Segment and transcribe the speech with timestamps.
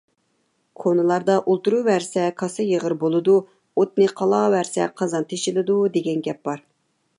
[0.83, 3.37] كونىلاردا: «ئولتۇرۇۋەرسە كاسا يېغىر بولىدۇ!
[3.83, 6.69] ئوتنى قالاۋەرسە قازان تېشىلىدۇ» دېگەن گەپ بار.